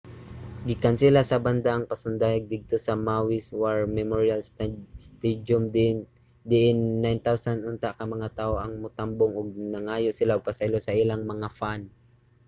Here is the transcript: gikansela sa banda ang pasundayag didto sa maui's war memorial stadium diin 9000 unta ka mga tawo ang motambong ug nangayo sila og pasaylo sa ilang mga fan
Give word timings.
gikansela 0.67 1.21
sa 1.25 1.37
banda 1.45 1.69
ang 1.73 1.89
pasundayag 1.91 2.43
didto 2.53 2.75
sa 2.85 2.93
maui's 3.07 3.47
war 3.61 3.79
memorial 3.99 4.41
stadium 5.07 5.63
diin 6.51 6.79
9000 7.05 7.69
unta 7.71 7.89
ka 7.97 8.03
mga 8.13 8.27
tawo 8.37 8.53
ang 8.59 8.73
motambong 8.83 9.33
ug 9.39 9.47
nangayo 9.73 10.09
sila 10.15 10.31
og 10.35 10.47
pasaylo 10.47 10.77
sa 10.83 10.97
ilang 11.01 11.23
mga 11.31 11.47
fan 11.59 11.81